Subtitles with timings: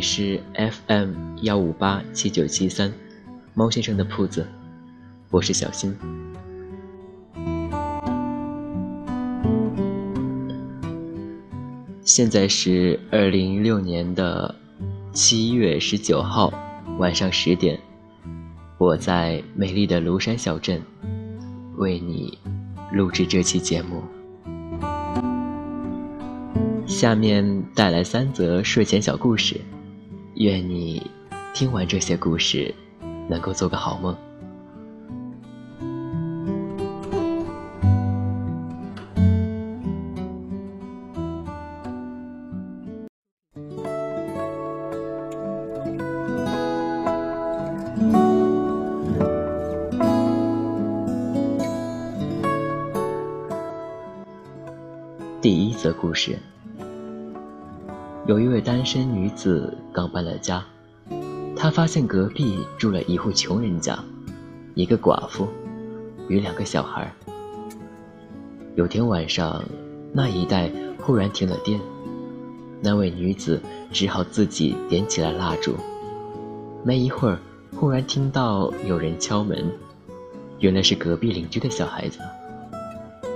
[0.00, 2.92] 是 FM 幺五八七九七三，
[3.52, 4.46] 猫先生的铺子，
[5.30, 5.94] 我是小新。
[12.02, 14.54] 现在是二零一六年的
[15.12, 16.52] 七月十九号
[16.98, 17.78] 晚上十点，
[18.78, 20.82] 我在美丽的庐山小镇
[21.76, 22.38] 为你
[22.92, 24.02] 录制这期节目。
[26.86, 29.60] 下面带来三则睡前小故事，
[30.40, 31.10] 愿你
[31.52, 32.74] 听完这些故事
[33.28, 34.16] 能够做个好梦。
[55.42, 56.38] 第一则故事。
[58.30, 60.64] 有一位单身女子刚搬了家，
[61.56, 63.98] 她发现隔壁住了一户穷人家，
[64.76, 65.48] 一个寡妇
[66.28, 67.12] 与两个小孩。
[68.76, 69.64] 有天晚上，
[70.12, 70.70] 那一带
[71.02, 71.80] 忽然停了电，
[72.80, 75.74] 那位女子只好自己点起了蜡烛。
[76.84, 77.38] 没一会儿，
[77.74, 79.68] 忽然听到有人敲门，
[80.60, 82.20] 原来是隔壁邻居的小孩子。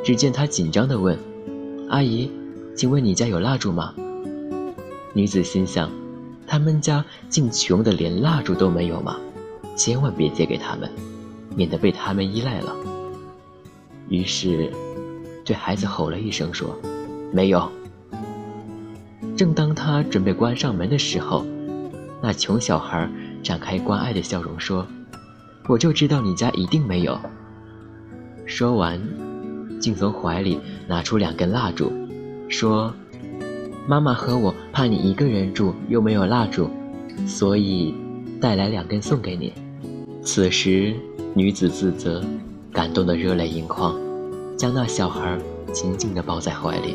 [0.05, 1.19] 只见她紧张地问
[1.91, 2.31] ：“阿姨，
[2.77, 3.93] 请问你家有蜡烛吗？”
[5.15, 5.89] 女子心想
[6.45, 9.17] ：“他们家竟穷得连蜡烛都没有吗？
[9.77, 10.91] 千万别借给他们，
[11.55, 12.75] 免得被他们依赖了。”
[14.11, 14.73] 于是，
[15.45, 16.77] 对孩子吼了一声说
[17.33, 17.71] ：“没有。”
[19.37, 21.47] 正当他准备关上门的时候，
[22.21, 23.09] 那穷小孩
[23.41, 24.85] 展开关爱的笑容说
[25.69, 27.17] ：“我就知道你家一定没有。”
[28.47, 29.01] 说完，
[29.81, 31.93] 竟从怀里拿出两根蜡烛，
[32.49, 32.93] 说。
[33.87, 36.71] 妈妈和我怕你一个人住又没有蜡烛，
[37.27, 37.95] 所以
[38.41, 39.53] 带来两根送给你。
[40.23, 40.95] 此时，
[41.35, 42.25] 女子自责，
[42.73, 43.95] 感动得热泪盈眶，
[44.57, 45.39] 将那小孩
[45.71, 46.95] 紧紧地抱在怀里。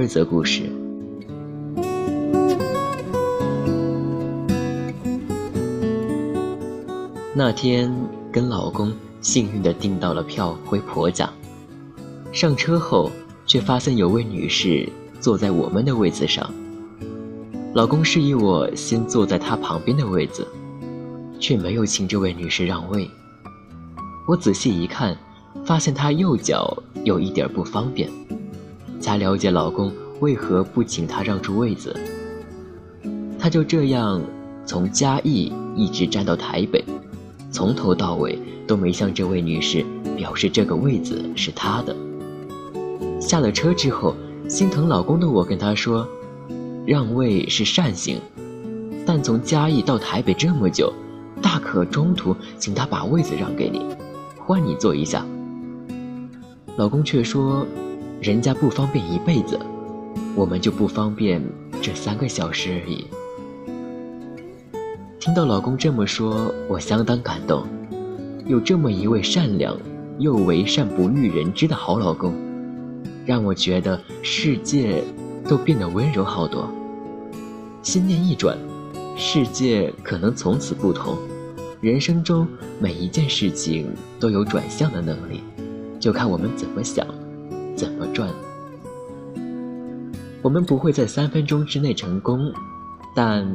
[0.00, 0.62] 二则故事。
[7.34, 7.94] 那天
[8.32, 8.90] 跟老公
[9.20, 11.30] 幸运的订到了票回婆家，
[12.32, 13.10] 上车后
[13.44, 14.88] 却发现有位女士
[15.20, 16.50] 坐在我们的位子上。
[17.74, 20.48] 老公示意我先坐在她旁边的位子，
[21.38, 23.06] 却没有请这位女士让位。
[24.26, 25.14] 我仔细一看，
[25.62, 28.08] 发现她右脚有一点不方便。
[29.00, 31.98] 才了解老公为何不请她让出位子。
[33.38, 34.20] 他就这样
[34.66, 36.84] 从嘉义一直站到台北，
[37.50, 39.82] 从头到尾都没向这位女士
[40.14, 41.96] 表示这个位子是她的。
[43.18, 44.14] 下了车之后，
[44.46, 46.06] 心疼老公的我跟他说
[46.86, 48.20] ：“让位是善行，
[49.06, 50.92] 但从嘉义到台北这么久，
[51.40, 53.80] 大可中途请他把位子让给你，
[54.36, 55.24] 换你坐一下。”
[56.76, 57.66] 老公却说。
[58.20, 59.58] 人家不方便一辈子，
[60.36, 61.42] 我们就不方便
[61.80, 63.06] 这三个小时而已。
[65.18, 67.66] 听到老公这么说，我相当感动。
[68.44, 69.74] 有这么一位善良
[70.18, 72.34] 又为善不欲人知的好老公，
[73.24, 75.02] 让我觉得世界
[75.48, 76.70] 都变得温柔好多。
[77.82, 78.58] 心念一转，
[79.16, 81.16] 世界可能从此不同。
[81.80, 82.46] 人生中
[82.78, 85.42] 每一件事情都有转向的能力，
[85.98, 87.06] 就看我们怎么想。
[87.80, 88.28] 怎么转？
[90.42, 92.52] 我们不会在三分钟之内成功，
[93.16, 93.50] 但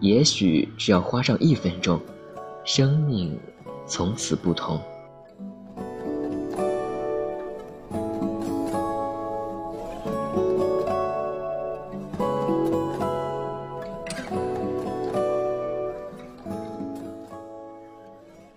[0.00, 2.00] 也许只要花上一分钟，
[2.64, 3.38] 生命
[3.86, 4.80] 从此不同。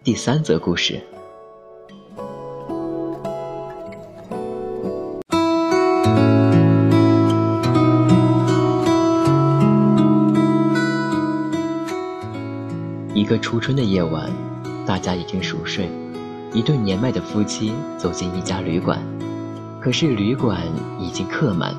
[0.03, 0.99] 第三则故事。
[13.41, 14.31] 初春的夜晚，
[14.85, 15.89] 大家已经熟睡。
[16.53, 19.01] 一对年迈的夫妻走进一家旅馆，
[19.79, 20.61] 可是旅馆
[20.99, 21.73] 已经客满。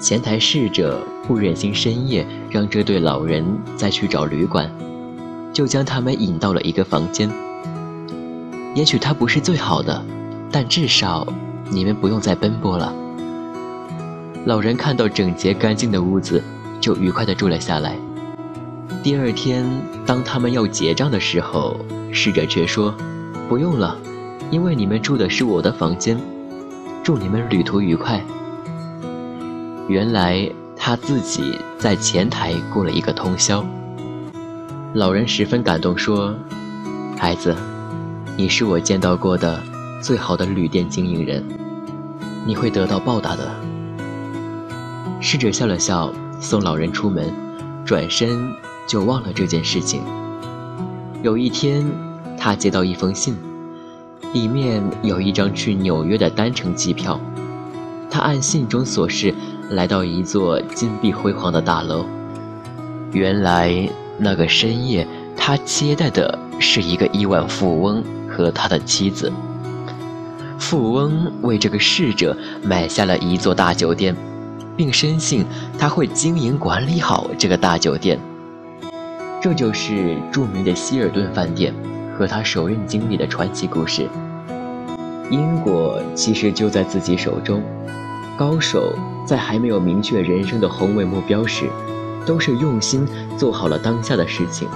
[0.00, 3.46] 前台侍者不忍心深夜让这对老人
[3.76, 4.70] 再去找旅馆，
[5.52, 7.30] 就将他们引到了一个房间。
[8.74, 10.04] 也许它不是最好的，
[10.50, 11.26] 但至少
[11.70, 12.92] 你们不用再奔波了。
[14.44, 16.42] 老人看到整洁干净的屋子，
[16.80, 17.96] 就愉快地住了下来。
[19.02, 19.66] 第二天，
[20.06, 21.76] 当他们要结账的时候，
[22.12, 22.94] 侍者却说
[23.48, 23.98] ：“不用了，
[24.48, 26.16] 因为你们住的是我的房间。
[27.02, 28.22] 祝你们旅途愉快。”
[29.88, 33.66] 原来他自己在前台过了一个通宵。
[34.94, 36.32] 老人十分感动，说
[37.18, 37.56] ：“孩子，
[38.36, 39.60] 你是我见到过的
[40.00, 41.44] 最好的旅店经营人，
[42.46, 43.50] 你会得到报答的。”
[45.18, 47.34] 侍者笑了笑，送老人出门，
[47.84, 48.48] 转身
[48.86, 50.02] 就忘了这件事情。
[51.22, 51.84] 有一天，
[52.38, 53.36] 他接到一封信，
[54.32, 57.20] 里面有一张去纽约的单程机票。
[58.10, 59.34] 他按信中所示，
[59.70, 62.04] 来到一座金碧辉煌的大楼。
[63.12, 63.88] 原来
[64.18, 65.06] 那个深夜，
[65.36, 69.32] 他接待的是一个亿万富翁和他的妻子。
[70.58, 74.14] 富翁为这个逝者买下了一座大酒店。
[74.74, 75.44] 并深信
[75.78, 78.18] 他会经营管理好这个大酒店。
[79.42, 81.74] 这就是著名的希尔顿饭店
[82.16, 84.08] 和他首任经理的传奇故事。
[85.30, 87.60] 因果其实就在自己手中。
[88.38, 88.94] 高手
[89.26, 91.68] 在还没有明确人生的宏伟目标时，
[92.24, 93.04] 都是用心
[93.36, 94.68] 做好了当下的事情。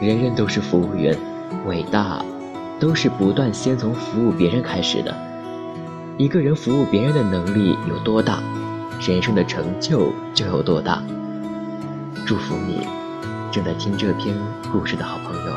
[0.00, 1.16] 人人都是服务员，
[1.66, 2.24] 伟大
[2.78, 5.12] 都是不断先从服务别人开始的。
[6.16, 8.38] 一个人服务别人的能力有多大？
[9.00, 11.02] 人生的成就就有多大？
[12.24, 12.86] 祝福你，
[13.54, 14.36] 正在听这篇
[14.72, 15.56] 故事的好朋友。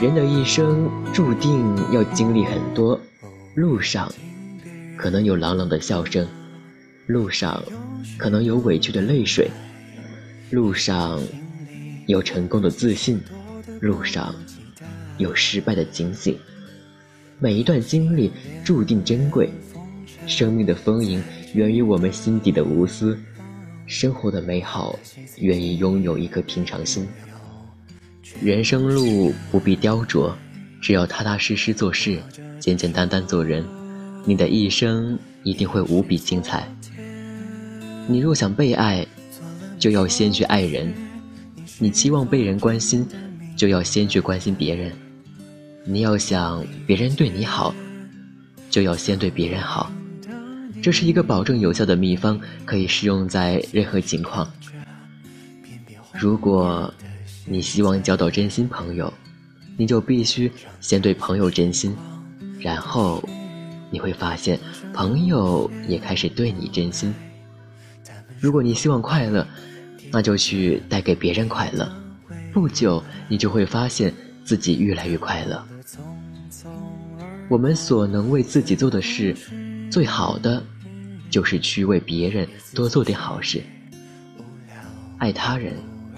[0.00, 2.98] 人的一生注定要经历很多，
[3.54, 4.10] 路上
[4.96, 6.26] 可能有朗朗的笑声，
[7.06, 7.62] 路上
[8.16, 9.50] 可能有委屈的泪水，
[10.50, 11.20] 路上
[12.06, 13.20] 有成功的自信，
[13.82, 14.34] 路上
[15.18, 16.34] 有失败的警醒。
[17.38, 18.32] 每一段经历
[18.64, 19.50] 注定珍贵。
[20.26, 21.22] 生命的丰盈
[21.52, 23.18] 源于我们心底的无私，
[23.86, 24.98] 生活的美好
[25.38, 27.06] 愿意拥有一颗平常心。
[28.40, 30.32] 人生路不必雕琢，
[30.80, 32.18] 只要踏踏实实做事，
[32.58, 33.64] 简简单单做人，
[34.24, 36.66] 你的一生一定会无比精彩。
[38.08, 39.06] 你若想被爱，
[39.78, 40.88] 就要先去爱人；
[41.78, 43.06] 你期望被人关心，
[43.56, 44.90] 就要先去关心别人；
[45.84, 47.74] 你要想别人对你好，
[48.70, 49.92] 就要先对别人好。
[50.84, 54.46] 这是一个保证有效的秘方，可以适用在任何情况。
[56.12, 56.92] 如果
[57.46, 59.10] 你希望交到真心朋友，
[59.78, 60.52] 你就必须
[60.82, 61.96] 先对朋友真心，
[62.60, 63.26] 然后
[63.90, 64.60] 你会发现
[64.92, 67.14] 朋友也开始对你真心。
[68.38, 69.46] 如果你希望快乐，
[70.12, 71.90] 那就去带给别人快乐，
[72.52, 74.12] 不久你就会发现
[74.44, 75.64] 自己越来越快乐。
[77.48, 79.34] 我们所能为自己做的事，
[79.90, 80.62] 最好的。
[81.34, 82.46] 就是去为别人
[82.76, 83.60] 多做点好事，
[85.18, 85.74] 爱他人，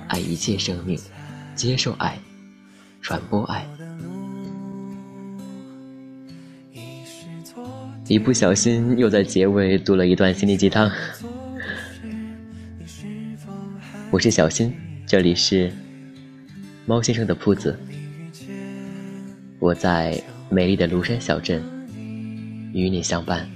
[0.08, 1.00] 爱一切生命，
[1.54, 2.18] 接受爱，
[3.00, 3.66] 传播爱。
[8.06, 10.92] 一不小心又在结尾读了一段心灵鸡汤。
[14.10, 14.70] 我是小新，
[15.06, 15.72] 这里是
[16.84, 17.74] 猫先生的铺子，
[19.58, 21.64] 我在美丽的庐山小镇
[22.74, 23.55] 与你相伴。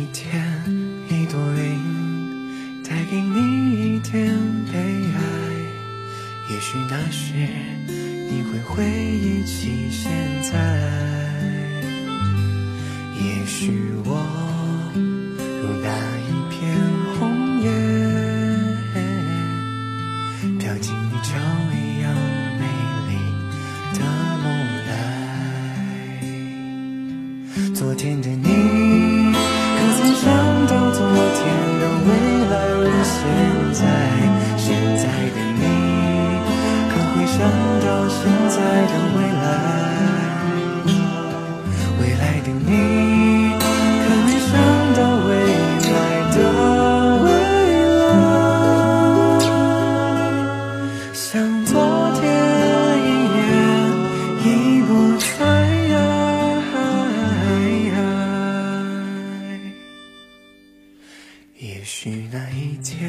[0.00, 0.42] 一天
[1.10, 4.34] 一朵云带给你一点
[4.72, 5.20] 悲哀。
[6.48, 7.34] 也许那时
[8.30, 10.10] 你会回忆起现
[10.42, 10.56] 在
[13.14, 14.10] 也许我
[15.62, 15.88] 如那
[16.28, 16.58] 一片
[17.18, 17.68] 红叶
[20.58, 21.28] 飘进你抽
[21.70, 21.79] 屉